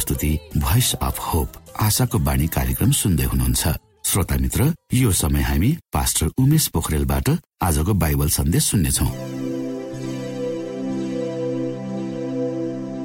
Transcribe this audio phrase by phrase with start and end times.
[0.00, 3.68] प्रस्तुति voice of hope आशाको बाणी कार्यक्रम सुन्दै हुनुहुन्छ।
[4.08, 7.28] श्रोता मित्र यो समय हामी पास्टर उमेश पोखरेलबाट
[7.60, 9.06] आजको बाइबल सन्देश सुन्नेछौ।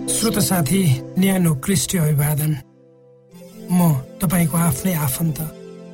[0.07, 0.81] श्रोत साथी
[1.19, 2.51] न्यानो क्रिस्टी अभिवादन।
[3.71, 3.80] म
[4.24, 5.39] तपाईँको आफ्नै आफन्त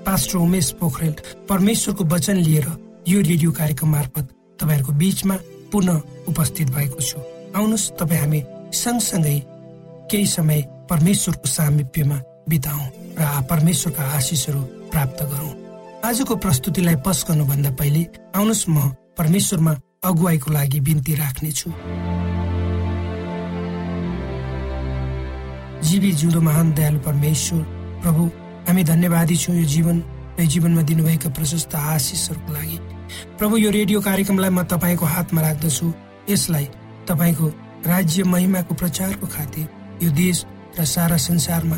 [0.05, 1.15] पास्टर उमेश पोखरेल
[1.49, 2.67] परमेश्वरको वचन लिएर
[3.07, 4.25] यो रेडियो कार्यक्रम मार्फत
[4.61, 5.35] तपाईँहरूको बीचमा
[5.71, 7.17] पुनः उपस्थित भएको छु।
[7.57, 8.43] आउनुहोस् तपाईँ हामी
[8.75, 9.37] सँगसँगै
[10.11, 10.61] केही समय
[10.91, 12.17] परमेश्वरको सामिप्यमा
[12.49, 12.85] बिताउँ
[13.15, 14.61] र परमेश्वरका आशिषहरू
[14.91, 15.53] प्राप्त गरौँ।
[16.03, 18.01] आजको प्रस्तुतिलाई पस गर्नुभन्दा पहिले
[18.35, 18.77] आउनुहोस् म
[19.17, 19.73] परमेश्वरमा
[20.03, 21.69] अगुवाईको लागि बिन्ती राख्नेछु।
[25.87, 27.61] जीवी जिउँदो महान दयालु परमेश्वर
[28.03, 28.23] प्रभु
[28.67, 29.97] हामी धन्यवादी छौँ यो जीवन
[30.39, 32.77] र जीवनमा दिनुभएका प्रशस्त आशिषहरूको लागि।
[33.39, 35.87] प्रभु यो रेडियो कार्यक्रमलाई म तपाईँको हातमा राख्दछु।
[36.29, 36.65] यसलाई
[37.07, 37.47] तपाईँको
[37.87, 39.65] राज्य महिमाको प्रचारको खातिर
[40.03, 40.45] यो देश
[40.79, 41.77] र सारा संसारमा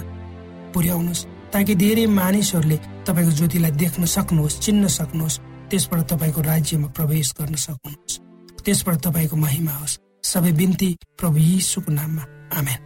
[0.73, 7.55] पुर्याउनुहोस् ताकि धेरै मानिसहरूले तपाईँको ज्योतिलाई देख्न सक्नुहोस् चिन्न सक्नुहोस्। त्यसबाट तपाईँको राज्यमा प्रवेश गर्न
[7.55, 8.19] सक्नुहोस्।
[8.65, 12.23] त्यसबाट तपाईँको महिमा होस्। सबै बिन्ती प्रभु यीशुको नाममा।
[12.53, 12.79] आमेन।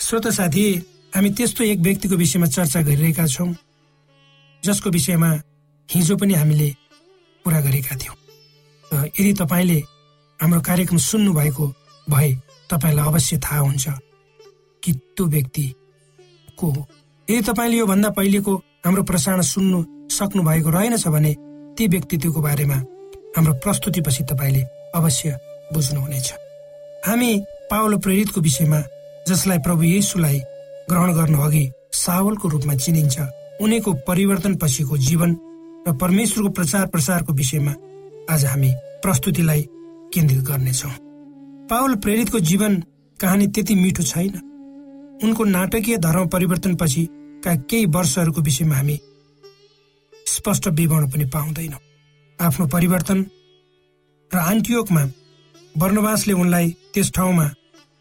[0.00, 0.64] श्रोत साथी
[1.14, 3.54] हामी त्यस्तो एक व्यक्तिको विषयमा चर्चा गरिरहेका छौँ
[4.62, 5.30] जसको विषयमा
[5.88, 6.68] हिजो पनि हामीले
[7.44, 8.16] कुरा गरेका थियौँ।
[9.20, 9.93] यदि तपाईँले
[10.44, 11.66] हाम्रो कार्यक्रम सुन्नुभएको
[12.10, 12.34] भए
[12.70, 13.88] तपाईँलाई अवश्य थाहा हुन्छ
[14.82, 15.74] कि त्यो व्यक्ति
[16.58, 16.86] को हो।
[17.30, 19.78] यदि तपाईँले योभन्दा पहिलेको हाम्रो प्रसारण सुन्नु
[20.14, 21.34] सक्नु भएको रहेनछ भने
[21.78, 22.76] ती व्यक्तित्वको बारेमा
[23.36, 24.62] हाम्रो प्रस्तुतिपछि तपाईँले
[24.94, 25.38] अवश्य
[25.72, 26.32] बुझ्नुहुनेछ।
[27.08, 27.30] हामी
[27.70, 28.80] पावलो प्रेरितको विषयमा
[29.28, 30.38] जसलाई प्रभु येसुलाई
[30.90, 33.20] ग्रहण गर्नु अघि सावलको रूपमा चिनिन्छ
[33.60, 35.36] उनीको परिवर्तन पछिको जीवन
[35.88, 37.74] र परमेश्वरको प्रचार प्रसारको विषयमा
[38.34, 39.68] आज हामी प्रस्तुतिलाई
[40.14, 40.90] केन्द्रित गर्नेछौँ।
[41.70, 42.82] पावल प्रेरितको जीवन
[43.20, 44.34] कहानी त्यति मिठो छैन।
[45.22, 48.98] उनको नाटकीय धर्म परिवर्तन पछिका केही वर्षहरूको विषयमा हामी
[50.26, 51.80] स्पष्ट विवरण पनि पाउँदैनौँ।
[52.38, 53.26] आफ्नो परिवर्तन
[54.30, 55.02] र आन्टियोकमा
[55.78, 57.46] वर्णवासले उनलाई त्यस ठाउँमा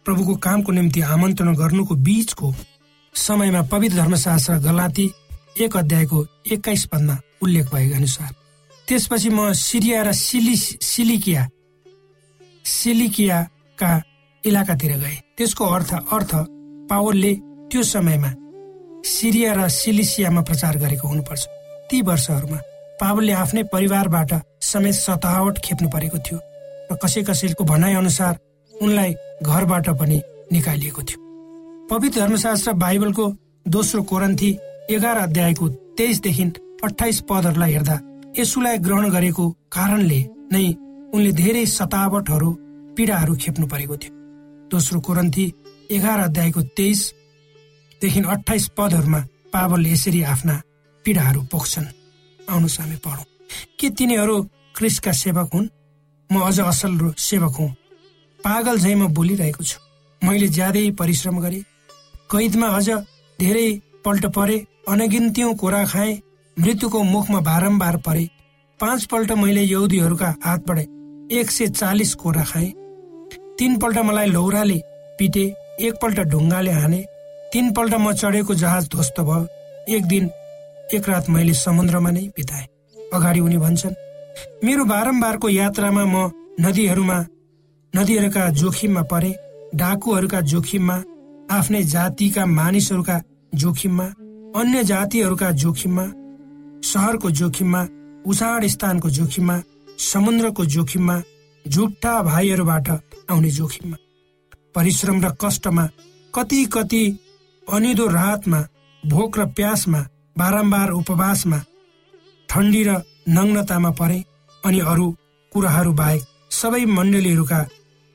[0.05, 2.53] प्रभुको कामको निम्ति आमन्त्रण गर्नुको बीचको
[3.15, 5.05] समयमा पवित्र धर्मशास्त्र गलाती
[5.61, 8.31] एक अध्यायको एक्काइस पदमा उल्लेख भएको अनुसार
[8.87, 11.47] त्यसपछि म सिरिया र सिलि सिलिकिया
[12.65, 13.91] सिलिकियाका
[14.43, 16.31] इलाकातिर गए। त्यसको अर्थ अर्थ
[16.89, 17.33] पावलले
[17.71, 18.31] त्यो समयमा
[19.05, 21.43] सिरिया र सिलिसियामा प्रचार गरेको हुनुपर्छ।
[21.89, 22.59] ती वर्षहरूमा
[23.01, 26.39] पावलले आफ्नै परिवारबाट समेत सतावट खेप्नु परेको थियो
[26.91, 28.33] र कसै कसैको भनाइ अनुसार
[28.73, 29.11] उनलाई
[29.43, 31.19] घरबाट पनि निकालिएको थियो।
[31.89, 33.25] पवित्र धर्मशास्त्र बाइबलको
[33.67, 34.51] दोस्रो कोरन्थी
[34.91, 35.67] एघार अध्यायको
[35.97, 36.45] तेइसदेखि
[36.83, 37.99] अठाइस पदहरूलाई हेर्दा
[38.39, 40.19] यसुलाई ग्रहण गरेको कारणले
[40.53, 40.65] नै
[41.13, 42.49] उनले धेरै सतावटहरू
[42.97, 44.13] पीडाहरू खेप्नु परेको थियो।
[44.71, 45.45] दोस्रो कोरन्थी
[45.91, 49.19] एघार अध्यायको तेइसदेखि अठाइस पदहरूमा
[49.53, 50.55] पावलले यसरी आफ्ना
[51.05, 51.85] पीडाहरू पोख्छन्।
[52.39, 53.25] आउनुहोस् हामी पढौँ।
[53.79, 54.35] के तिनीहरू
[54.75, 55.67] क्रिसका सेवक हुन्?
[56.29, 57.69] म अझ असल सेवक हुँ।
[58.39, 59.77] पागल झै म बोलिरहेको छु।
[60.21, 61.61] मैले ज्यादै परिश्रम गरेँ।
[62.31, 62.89] कैदमा अझ
[63.39, 63.67] धेरै
[64.01, 64.57] पल्ट परे
[64.89, 66.21] अनगिन्त्यौँ कोरा खाएँ
[66.57, 68.25] मृत्युको मुखमा बारम्बार परे।
[68.79, 70.79] पाँचपल्ट मैले यौदीहरूका हातबाट
[71.31, 72.71] एक सय चालिस कोरा खाएँ।
[73.59, 74.81] तिनपल्ट मलाई लौराले
[75.19, 75.45] पिटे
[75.81, 77.01] एकपल्ट ढुङ्गाले हाने
[77.53, 79.47] तिनपल्ट म चढेको जहाज ध्वस्त भयो।
[79.95, 80.29] एक दिन
[80.93, 82.67] एक रात मैले समुद्रमा नै बिताएँ।
[83.13, 83.95] अगाडि उनी भन्छन्
[84.63, 87.17] मेरो बारम्बारको यात्रामा म नदीहरूमा
[87.93, 89.31] नदीहरूका जोखिममा परे
[89.75, 90.97] डाकुहरूका जोखिममा
[91.51, 93.17] आफ्नै जातिका मानिसहरूका
[93.53, 94.05] जोखिममा
[94.59, 96.05] अन्य जातिहरूका जोखिममा
[96.83, 97.81] सहरको जोखिममा
[98.25, 99.55] उचाड स्थानको जोखिममा
[99.97, 101.21] समुद्रको जोखिममा
[101.65, 102.89] झुट्टा भाइहरूबाट
[103.31, 103.97] आउने जोखिममा
[104.75, 105.85] परिश्रम र कष्टमा
[106.33, 107.03] कति कति
[107.67, 108.59] अनिदो रातमा
[109.03, 109.99] भोक र प्यासमा
[110.37, 111.59] बारम्बार उपवासमा
[112.49, 114.23] ठन्डी र नग्नतामा परे
[114.63, 115.07] अनि अरू
[115.51, 116.21] कुराहरू बाहेक
[116.51, 117.65] सबै मण्डलीहरूका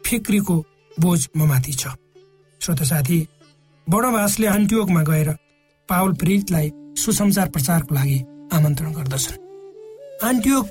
[0.02, 0.56] फिक्रीको
[1.00, 1.94] बोझ ममाथि छ।
[2.60, 3.18] श्रोत साथी
[3.86, 5.30] बडोभासले अन्त्योगमा गएर
[5.88, 8.18] पावल प्रेरितलाई सुसमाचार प्रचारको लागि
[8.52, 9.40] आमन्त्रण गर्दछन्।
[10.28, 10.66] आन्टियोक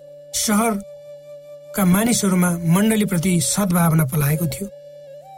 [1.77, 4.67] सहरका मानिसहरूमा मण्डलीप्रति सद्भावना पलाएको थियो।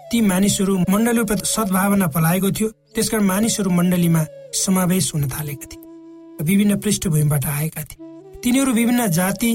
[0.09, 4.23] ती मानिसहरू मण्डलीप्रति सद्भावना पलाएको थियो त्यसकारण मानिसहरू मण्डलीमा
[4.55, 5.83] समावेश हुन थालेका थिए
[6.39, 9.51] विभिन्न पृष्ठभूमिबाट आएका थिए। तिनीहरू विभिन्न जाति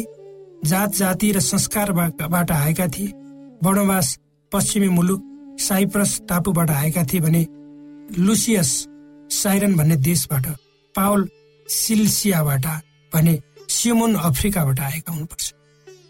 [0.64, 3.08] जात जाति र संस्कारबाट आएका थिए।
[3.64, 4.18] वनवास
[4.52, 7.46] पश्चिमी मुलुक साइप्रस टापुबाट आएका थिए भने
[8.20, 8.76] लुसियस
[9.32, 10.46] साइरन भन्ने देशबाट
[10.94, 11.28] पावल
[11.66, 12.66] सिल्सियाबाट
[13.12, 15.53] भने सियोमोन अफ्रिकाबाट आएका हुनुपर्छ।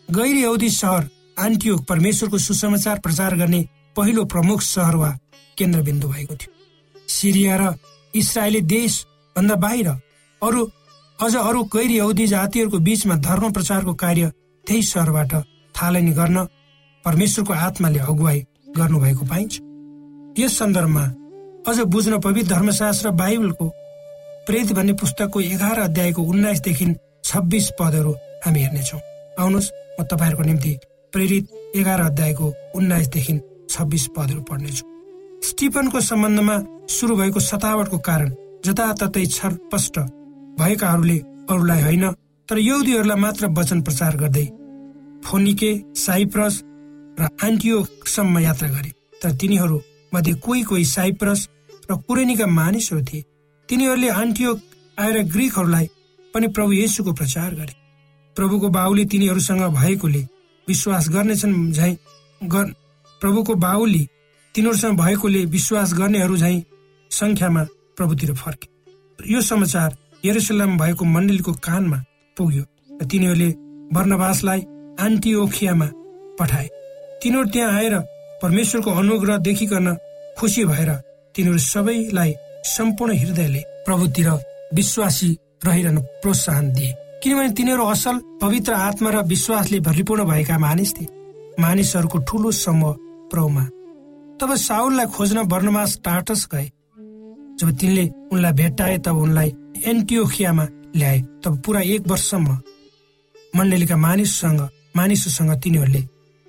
[0.09, 1.09] गैर यौदी सहर
[1.39, 3.61] आन्टियोक परमेश्वरको सुसमाचार प्रचार गर्ने
[3.97, 5.11] पहिलो प्रमुख सहर वा
[5.59, 7.75] केन्द्रबिन्दु भएको थियो। सिरिया र
[8.15, 9.89] इसरायली देशभन्दा बाहिर
[10.43, 10.65] अरू
[11.19, 14.31] अझ अरू गैर यहुदी जातिहरूको बीचमा धर्म प्रचारको कार्य
[14.65, 15.33] त्यही सहरबाट
[15.75, 16.47] थालनी गर्न
[17.05, 18.41] परमेश्वरको आत्माले अगुवाई
[18.77, 19.61] गर्नुभएको पाइन्छ।
[20.39, 21.05] यस सन्दर्भमा
[21.69, 23.69] अझ बुझ्न पवित्र धर्मशास्त्र बाइबलको
[24.47, 26.87] प्रेत भन्ने पुस्तकको एघार अध्यायको उन्नाइसदेखि
[27.25, 28.13] छब्बिस पदहरू
[28.45, 29.01] हामी हेर्नेछौँ।
[29.41, 30.73] आउनुहोस् म तपाईँहरूको निम्ति
[31.13, 31.45] प्रेरित
[31.77, 33.35] एघार अध्यायको उन्नाइसदेखि
[33.71, 34.85] छब्बिस पदहरू पढ्नेछु।
[35.49, 36.57] स्टिफनको सम्बन्धमा
[36.91, 38.31] सुरु भएको सतावटको कारण
[38.65, 39.99] जताततै छरपष्ट
[40.59, 41.19] भएकाहरूले
[41.51, 42.05] अरूलाई होइन
[42.49, 44.47] तर यौदीहरूलाई मात्र वचन प्रचार गर्दै
[45.25, 46.61] फोनिके साइप्रस
[47.21, 48.91] र आन्टियोसम्म यात्रा गरे।
[49.23, 49.81] तर तिनीहरू
[50.15, 51.49] मध्ये कोही कोही साइप्रस
[51.91, 53.25] र कुरेनीका मानिसहरू थिए।
[53.69, 54.61] तिनीहरूले आन्टियोक
[54.99, 55.87] आएर ग्रिकहरूलाई
[56.35, 57.75] पनि प्रभु येसुको प्रचार गरे।
[58.37, 60.23] प्रभुको बाहुले तिनीहरूसँग भएकोले
[60.69, 61.93] विश्वास गर्नेछन् झै
[63.21, 64.07] प्रभुको बाहुली
[64.55, 66.55] तिनीहरूसँग भएकोले विश्वास गर्नेहरू झै
[67.11, 67.63] संख्यामा
[67.97, 68.67] प्रभुतिर फर्के।
[69.33, 71.99] यो समाचार यरुसलाम भएको मण्डलीको कानमा
[72.37, 72.65] पुग्यो
[73.01, 73.51] र तिनीहरूले
[73.95, 74.61] वर्णवासलाई
[75.01, 75.89] आन्टिओखियामा
[76.39, 76.69] पठाए।
[77.23, 77.95] तिनीहरू त्यहाँ आएर
[78.43, 79.87] परमेश्वरको अनुग्रह देखिकन
[80.39, 80.91] खुसी भएर
[81.35, 82.35] तिनीहरू सबैलाई
[82.67, 84.29] सम्पूर्ण हृदयले प्रभुतिर
[84.75, 85.31] विश्वासी
[85.65, 86.93] रहिरहन प्रोत्साहन दिए।
[87.25, 91.09] किनभने तिनीहरू असल पवित्र आत्मा र विश्वासले भरिपूर्ण भएका मानिस थिए।
[91.57, 92.93] मानिसहरूको ठुलो समूह
[93.33, 93.65] प्रभुमा।
[94.41, 96.67] तब साउललाई खोज्न वर्णमास टाटस गए।
[97.57, 99.55] जब तिनले उनलाई भेट्टाए तब उनलाई
[99.85, 100.67] एन्टियोखियामा
[100.97, 102.59] ल्याए। तब पुरा एक वर्षसम्म
[103.57, 104.61] मण्डलीका मानिससँग
[104.97, 106.03] मानिसहरूसँग तिनीहरूले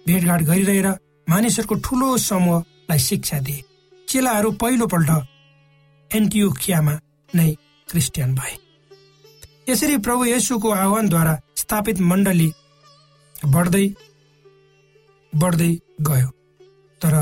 [0.05, 0.87] भेटघाट गरिरहेर
[1.29, 3.63] मानिसहरूको ठुलो समूहलाई शिक्षा दिए।
[4.07, 5.09] चेलाहरू पहिलोपल्ट
[6.11, 6.99] एन्टियोखियामा
[7.35, 7.49] नै
[7.89, 8.64] क्रिस्चियन भए।
[9.67, 12.49] यसरी प्रभु येसुको आह्वानद्वारा स्थापित मण्डली
[13.53, 13.85] बढ्दै
[15.33, 15.71] बढ्दै
[16.07, 16.29] गयो।
[17.01, 17.15] तर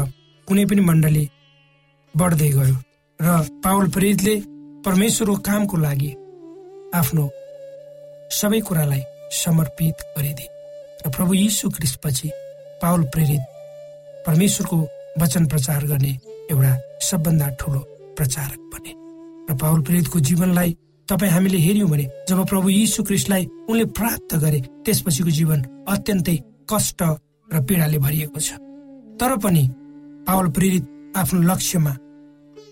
[0.47, 1.23] कुनै पनि मण्डली
[2.13, 2.75] बढ्दै गयो
[3.19, 4.35] र पावल प्रेरितले
[4.85, 6.11] परमेश्वरको कामको लागि
[6.99, 7.23] आफ्नो
[8.39, 9.03] सबै कुरालाई
[9.43, 10.51] समर्पित गरिदिए।
[11.03, 11.69] र प्रभु यीशु
[12.03, 12.29] पछि
[12.81, 13.43] पावल प्रेरित
[14.27, 14.77] परमेश्वरको
[15.21, 16.13] वचन प्रचार गर्ने
[16.51, 16.73] एउटा
[17.07, 17.81] सबभन्दा ठुलो
[18.17, 18.91] प्रचारक बने।
[19.47, 20.71] र पावल प्रेरितको जीवनलाई
[21.13, 25.59] तपाईँ हामीले हेऱ्यौँ भने जब प्रभु यीशु क्रिस्टलाई उनले प्राप्त गरे त्यसपछिको जीवन
[25.93, 27.01] अत्यन्तै कष्ट
[27.53, 28.57] र पीडाले भरिएको छ।
[29.21, 29.63] तर पनि
[30.25, 31.93] पावल प्रेरित आफ्नो लक्ष्यमा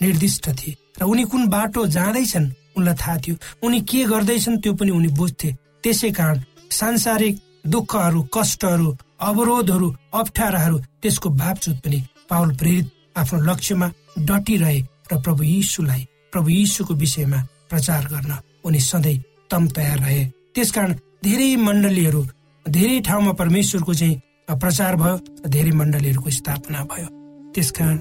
[0.02, 4.92] निर्दिष्ट थिए र उनी कुन बाटो जाँदैछन् उनलाई थाहा थियो। उनी के गर्दैछन् त्यो पनि
[4.92, 5.50] उनी बुझ्थे।
[5.84, 7.36] त्यसै कारण सांसारिक
[7.68, 8.90] दुःखहरू कष्टहरू
[9.22, 12.88] अवरोधहरू अप्ठ्याराहरू त्यसको बावजुद पनि पावल प्रेरित
[13.22, 14.80] आफ्नो लक्ष्यमा डटिरहे
[15.14, 17.40] र प्रभु यीशुलाई प्रभु यीशुको विषयमा
[17.72, 18.32] प्रचार गर्न
[18.66, 19.18] उनी सधैँ
[19.52, 20.24] तम तयार रहे।
[20.56, 22.24] त्यसकारण धेरै मण्डलीहरू
[22.66, 24.22] धेरै ठाउँमा परमेश्वरको चाहिँ
[24.62, 25.16] प्रचार भयो
[25.50, 27.08] धेरै मण्डलीहरूको स्थापना भयो।
[27.56, 27.98] त्यसकारण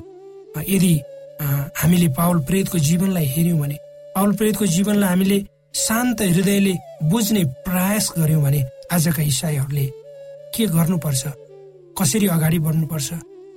[0.68, 0.92] यदि
[1.80, 3.76] हामीले पावल प्रेतको जीवनलाई हेऱ्यौँ भने
[4.14, 5.38] पावल प्रेतको जीवनलाई हामीले
[5.76, 6.74] शान्त हृदयले
[7.10, 8.60] बुझ्ने प्रयास गर्यौँ भने
[8.92, 9.86] आजका इसाईहरूले
[10.54, 11.22] के गर्नुपर्छ?
[11.98, 13.08] कसरी अगाडि बढ्नुपर्छ?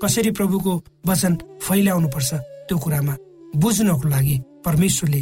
[0.03, 0.74] कसरी प्रभुको
[1.08, 1.34] वचन
[1.65, 2.34] फैलाउनुपर्छ?
[2.67, 3.15] त्यो कुरामा
[3.55, 5.22] बुझ्नको लागि परमेश्वरले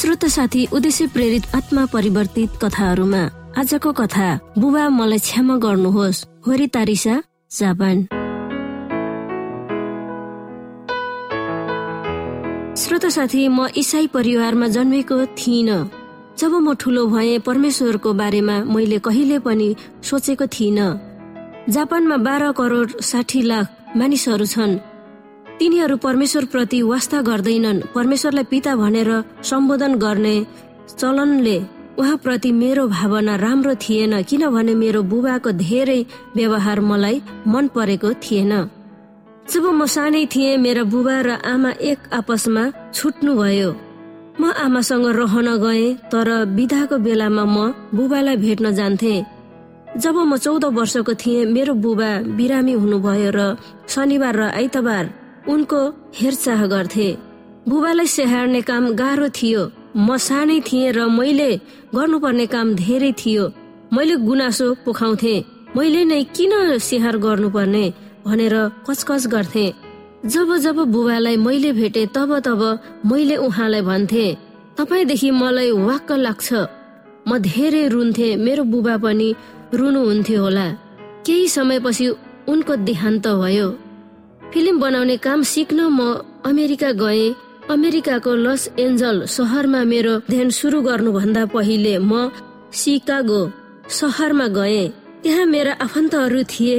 [0.00, 3.18] श्रोत साथी उद्देश्य प्रेरित आत्मा परिवर्तित कथाहरूमा
[3.58, 7.16] आजको कथा बुबा मलाई क्षमा गर्नुहोस्। होरी तारिसा
[7.50, 7.96] जापान।
[12.76, 15.90] श्रोत साथी म इसाई परिवारमा जन्मेको थिइनँ।
[16.38, 20.88] जब म ठुलो भए परमेश्वरको बारेमा मैले कहिले पनि सोचेको थिइनँ।
[21.68, 24.78] जापानमा बाह्र करोड साठी लाख मानिसहरू छन्।
[25.60, 29.10] तिनीहरू परमेश्वर प्रति वास्ता गर्दैनन्। परमेश्वरलाई पिता भनेर
[29.44, 30.34] सम्बोधन गर्ने
[30.88, 31.56] चलनले
[32.00, 36.00] उहाँप्रति मेरो भावना राम्रो थिएन किनभने मेरो बुबाको धेरै
[36.36, 38.52] व्यवहार मलाई मन परेको थिएन।
[39.52, 42.64] जब म सानै थिएँ मेरा बुबा र आमा एक आपसमा
[42.96, 43.70] छुट्नु भयो
[44.40, 47.56] म आमासँग रहन गए तर विधाको बेलामा म
[47.92, 49.14] बुबालाई भेट्न जान्थे।
[50.00, 53.40] जब म चौध वर्षको थिएँ मेरो बुबा बिरामी हुनुभयो र
[53.92, 55.80] शनिबार र आइतबार उनको
[56.14, 57.08] हेरचाह गर्थे।
[57.68, 59.62] बुबालाई स्याहार्ने काम गाह्रो थियो।
[59.96, 61.50] म सानै थिएँ र मैले
[61.94, 63.44] गर्नुपर्ने काम धेरै थियो।
[63.92, 65.34] मैले गुनासो पोखाउँथे।
[65.76, 67.84] मैले नै किन स्याहार गर्नुपर्ने
[68.26, 68.54] भनेर
[68.86, 69.66] कचकच गर्थे।
[70.26, 72.60] जब जब बुबालाई मैले भेटे तब तब
[73.06, 74.26] मैले उहाँलाई भन्थे
[74.78, 76.48] तपाईँदेखि मलाई वाक्क लाग्छ।
[77.28, 79.28] म धेरै रुन्थे मेरो बुबा पनि
[79.74, 80.66] रुनुहुन्थ्यो होला।
[81.26, 82.06] केही समयपछि
[82.48, 83.68] उनको देहान्त भयो।
[84.52, 85.98] फिल्म बनाउने काम सिक्न म
[86.44, 87.24] अमेरिका गए।
[87.70, 92.30] अमेरिकाको लस एन्जल सहरमा मेरो ध्यान सुरु गर्नुभन्दा पहिले म
[92.74, 93.40] सिकागो
[93.88, 94.82] सहरमा गए।
[95.22, 96.76] त्यहाँ मेरा आफन्तहरू थिए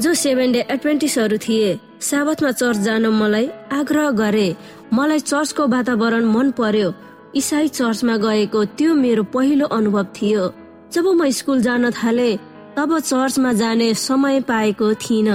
[0.00, 1.68] जो सेभेन डे एडभेन्टिसहरू थिए।
[2.00, 4.48] साबतमा चर्च जान मलाई आग्रह गरे।
[4.92, 6.92] मलाई चर्चको वातावरण मन पर्यो।
[7.34, 10.44] इसाई चर्चमा गएको त्यो मेरो पहिलो अनुभव थियो।
[10.92, 12.30] जब म स्कुल जान थाले
[12.76, 15.28] तब चर्चमा जाने समय पाएको थिइन।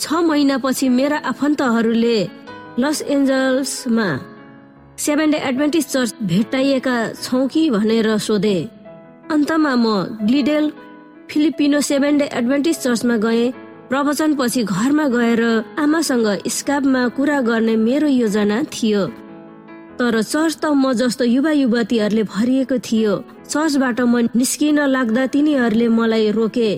[0.00, 2.18] छ महिनापछि मेरा आफन्तहरूले
[2.78, 4.08] लस एन्जल्समा
[4.98, 8.58] सेभेन डे एडभेन्टिस चर्च भेटाइएका छौ कि भनेर सोधे।
[9.30, 9.86] अन्तमा म
[10.24, 10.70] Glendale
[11.30, 13.52] Filipino seven day Adventist चर्चमा गएँ।
[13.90, 15.42] प्रवचन पछि घरमा गएर
[15.78, 19.06] आमासँग स्कापमा कुरा गर्ने मेरो योजना थियो।
[19.98, 23.14] तर चर्च त म जस्तो युवा युवतीहरूले भरिएको थियो।
[23.52, 26.70] चर्चबाट म निस्किन लाग्दा तिनीहरूले मलाई रोके।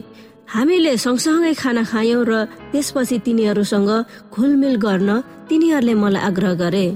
[0.49, 2.33] हामीले सँगसँगै खाना खायौँ र
[2.73, 3.91] त्यसपछि तिनीहरूसँग
[4.35, 5.11] घुलमिल गर्न
[5.49, 6.87] तिनीहरूले मलाई आग्रह गरे।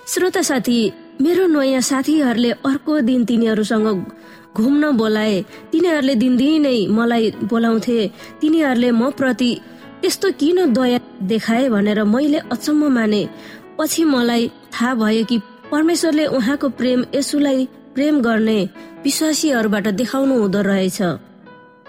[0.00, 0.78] श्रोता साथी
[1.22, 3.86] मेरो नयाँ साथीहरूले अर्को दिन तिनीहरूसँग
[4.56, 5.36] घुम्न बोलाए।
[5.72, 7.98] तिनीहरूले दिनदिनै मलाई बोलाउँथे।
[8.40, 9.50] तिनीहरूले म प्रति
[10.04, 13.22] यस्तो किन दया देखाए भनेर मैले अचम्म माने।
[13.78, 15.38] पछि मलाई थाहा भयो कि
[15.70, 18.58] परमेश्वरले उहाँको प्रेम यसुलाई प्रेम गर्ने
[19.04, 21.29] विश्वासीहरूबाट देखाउनु हुँदो रहेछ।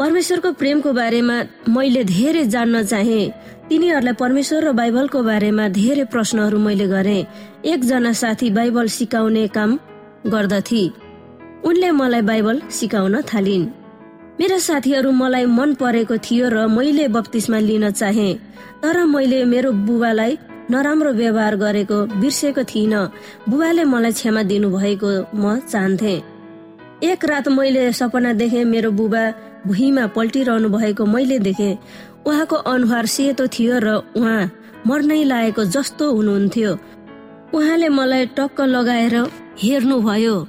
[0.02, 1.34] परमेश्वरको प्रेमको बारेमा
[1.70, 3.22] मैले धेरै जान्न चाहे
[3.70, 7.18] तिनीहरूलाई परमेश्वर र बाइबलको बारेमा धेरै प्रश्नहरू मैले गरे
[7.72, 9.78] एकजना साथी बाइबल सिकाउने काम
[10.26, 10.82] गर्दथे।
[11.70, 13.66] उनले मलाई बाइबल सिकाउन थालिन्।
[14.40, 18.30] मेरा साथीहरू मलाई मन परेको थियो र मैले बत्तिसमा लिन चाहे
[18.82, 20.38] तर मैले मेरो बुबालाई
[20.72, 23.04] नराम्रो व्यवहार गरेको बिर्सेको थिइनँ।
[23.50, 26.16] बुबाले मलाई क्षमा दिनुभएको म चाहन्थे।
[27.06, 29.24] एक रात मैले सपना देखे मेरो बुबा
[29.68, 31.78] भुइँमा पल्टिरहनु भएको मैले देखे।
[32.26, 34.52] उहाँको अनुहार सेतो थियो र उहाँ
[34.88, 36.78] मर्नै लागेको जस्तो हुनुहुन्थ्यो।
[37.54, 39.16] उहाँले मलाई टक्क लगाएर
[39.60, 40.48] हेर्नुभयो।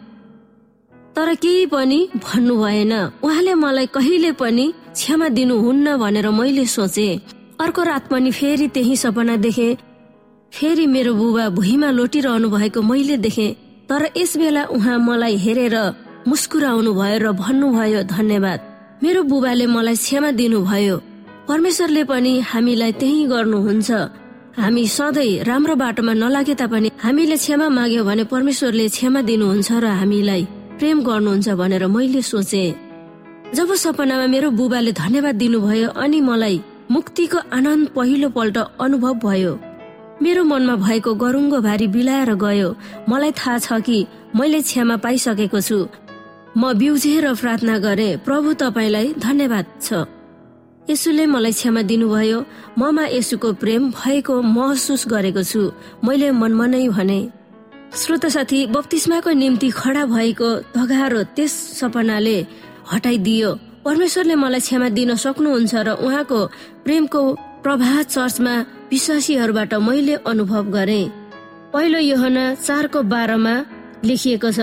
[1.17, 7.21] तर केही पनि भन्नु भएन। उहाँले मलाई कहिले पनि क्षमा दिनुहुन्न भनेर मैले सोचे।
[7.61, 9.77] अर्को रात पनि फेरि त्यही सपना देखे।
[10.53, 13.57] फेरि मेरो बुबा भुइँमा लोटिरहनु भएको मैले देखे।
[13.89, 15.77] तर यस बेला उहाँ मलाई हेरेर
[16.29, 18.72] मुस्कुराउनु भयो र भन्नुभयो धन्यवाद।
[19.03, 20.97] मेरो बुबाले मलाई क्षमा दिनुभयो।
[21.51, 23.91] परमेश्वरले पनि हामीलाई त्यही गर्नुहुन्छ।
[24.63, 30.43] हामी सधैँ राम्रो बाटोमा नलागे तापनि हामीले क्षमा माग्यो भने परमेश्वरले क्षमा दिनुहुन्छ र हामीलाई
[30.79, 32.65] प्रेम गर्नुहुन्छ भनेर मैले सोचे।
[33.51, 36.57] जब सपनामा मेरो बुबाले धन्यवाद दिनुभयो अनि मलाई
[36.95, 39.53] मुक्तिको आनन्द पहिलो पल्ट अनुभव भयो।
[40.23, 42.69] मेरो मनमा भएको गरुङ्गो भारी बिलाएर गयो।
[43.11, 43.99] मलाई थाहा छ कि
[44.39, 45.79] मैले क्षमा पाइसकेको छु।
[46.57, 50.05] म बिउझेर प्रार्थना गरे प्रभु तपाईँलाई धन्यवाद छ।
[50.91, 52.39] यसुले मलाई क्षमा दिनुभयो।
[52.79, 55.63] ममा यसुको प्रेम भएको महसुस गरेको छु।
[56.05, 57.21] मैले मनमा नै भने
[57.97, 62.37] श्रोत साथी बत्तिसमाको निम्ति खडा भएको धगारो त्यस सपनाले
[62.93, 63.51] हटाइदियो।
[63.85, 66.41] परमेश्वरले मलाई क्षमा दिन सक्नुहुन्छ र उहाँको
[66.85, 67.23] प्रेमको
[67.65, 68.55] प्रभाव चर्चमा
[68.93, 71.03] विश्वासीहरूबाट मैले अनुभव गरे।
[71.73, 73.55] पहिलो योहना चारको बाह्रमा
[74.05, 74.61] लेखिएको छ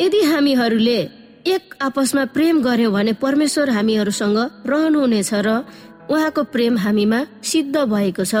[0.00, 0.98] यदि हामीहरूले
[1.46, 5.48] एक आपसमा प्रेम गर्यौँ भने परमेश्वर हामीहरूसँग रहनुहुनेछ र
[6.08, 8.34] उहाँको प्रेम हामीमा सिद्ध भएको छ।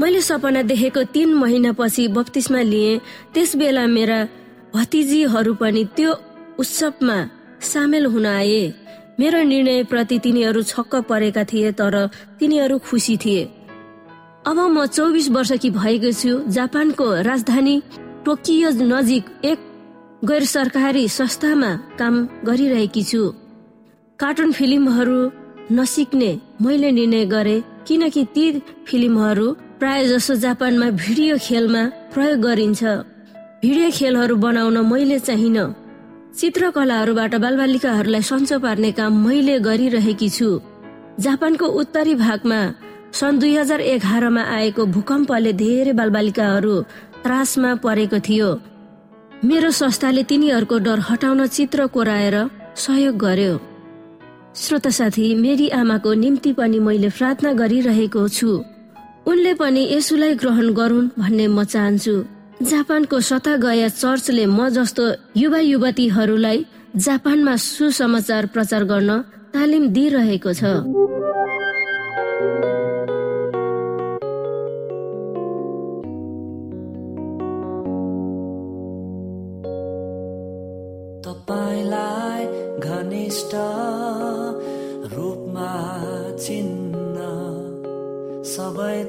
[0.00, 3.00] मैले सपना देखेको तीन महिनापछि बत्तिसमा लिएँ।
[3.34, 4.18] त्यस बेला मेरा
[4.74, 6.10] भतिजीहरू पनि त्यो
[6.58, 7.18] उत्सवमा
[7.62, 8.62] सामेल हुन आए।
[9.18, 11.94] मेरो निर्णयप्रति तिनीहरू छक्क परेका थिए तर
[12.38, 13.44] तिनीहरू खुसी थिए।
[14.46, 17.82] अब म चौबिस वर्ष कि भएको छु। जापानको राजधानी
[18.26, 19.58] टोकियो नजिक एक
[20.28, 23.20] गैर सरकारी संस्थामा काम गरिरहेकी छु।
[24.18, 25.18] कार्टुन फिल्महरू
[25.72, 26.30] नसिक्ने
[26.62, 28.44] मैले निर्णय गरे किनकि ती
[28.88, 29.46] फिल्महरू
[29.78, 31.82] प्राय जसो जापानमा भिडियो खेलमा
[32.14, 32.82] प्रयोग गरिन्छ।
[33.62, 35.58] भिडियो खेलहरू बनाउन मैले चाहिन।
[36.34, 40.48] चित्रकलाहरूबाट बालबालिकाहरूलाई सन्चो पार्ने काम मैले गरिरहेकी छु।
[41.20, 42.60] जापानको उत्तरी भागमा
[43.14, 46.74] सन् दुई हजार एघारमा आएको भूकम्पले धेरै बालबालिकाहरू
[47.22, 48.50] त्रासमा परेको थियो।
[49.44, 52.36] मेरो संस्थाले तिनीहरूको डर हटाउन चित्र कोराएर
[52.76, 53.58] सहयोग गर्यो।
[54.56, 58.48] श्रोता साथी मेरी आमाको निम्ति पनि मैले प्रार्थना गरिरहेको छु।
[59.28, 62.16] उनले पनि यसुलाई ग्रहण गरून् भन्ने म चाहन्छु।
[62.62, 65.04] जापानको सता गया चर्चले म जस्तो
[65.36, 66.64] युवा युवतीहरूलाई
[66.96, 69.10] जापानमा सुसमाचार प्रचार गर्न
[69.52, 70.64] तालिम दिइरहेको छ।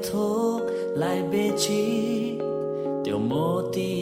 [0.06, 1.84] थोकलाई बेची
[3.04, 3.92] त्यो मोती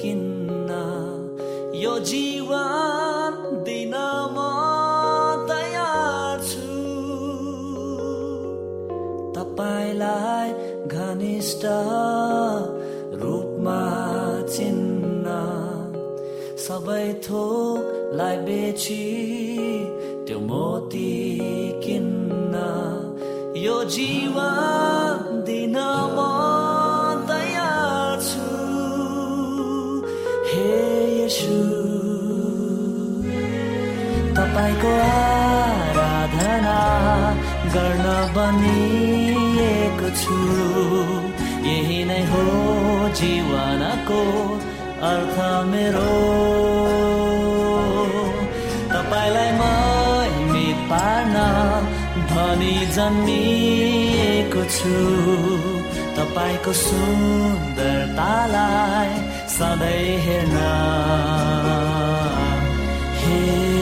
[0.00, 0.70] किन्न
[1.82, 3.34] यो जीवन
[3.66, 3.94] दिन
[4.34, 4.38] म
[5.50, 6.78] तयार छु
[9.36, 10.48] तपाईँलाई
[10.98, 11.64] घनिष्ठ
[13.22, 13.80] रूपमा
[14.54, 15.26] चिन्न
[16.66, 19.02] सबै थोकलाई बेची
[20.26, 21.10] त्यो मोती
[21.84, 22.54] किन्न
[23.64, 24.93] यो जीवन
[34.64, 36.80] तपाईँको आराधना
[37.74, 40.36] गर्न बनिएको छु।
[41.68, 42.44] यही नै हो
[43.18, 44.20] जीवनको
[45.10, 45.36] अर्थ
[45.70, 46.12] मेरो।
[48.94, 51.36] तपाईँलाई महिमित पार्न
[52.32, 54.96] धनी जन्मिएको छु।
[56.16, 57.92] तपाईँको सुन्दरतालाई
[59.56, 60.56] सधैँ हेर्न।
[63.20, 63.73] हे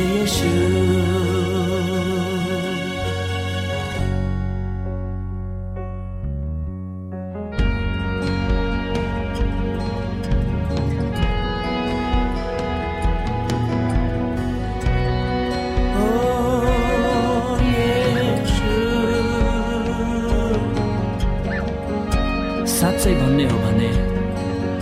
[22.82, 23.90] साँच्चै भन्ने हो भने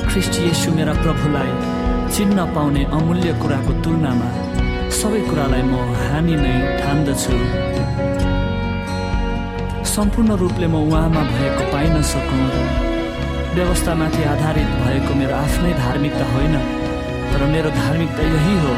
[0.06, 0.34] ख्रिस्ट
[0.70, 1.52] मेरा प्रभुलाई
[2.14, 4.49] चिन्न पाउने अमूल्य कुराको तुलनामा
[5.00, 7.36] सबै कुरालाई म हानि नै ठान्दछु।
[9.94, 12.48] सम्पूर्ण रूपले म उहाँमा भएको पाइन सकौँ।
[13.56, 16.54] व्यवस्थामाथि आधारित भएको मेरो आफ्नै धार्मिकता होइन
[17.30, 18.74] तर मेरो धार्मिकता यही हो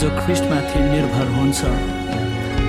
[0.00, 1.60] जो ख्रिस्टमाथि निर्भर हुन्छ।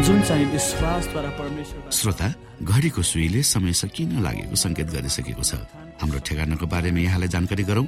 [0.06, 2.28] जुन चाहिँ विश्वासद्वारा परमेश्वर श्रोता
[2.72, 5.60] घडीको सुईले समय सकिन लागेको संकेत गरिसकेको छ।
[6.02, 7.88] हाम्रो ठेगानाको बारेमा यहाँलाई जानकारी गरौं।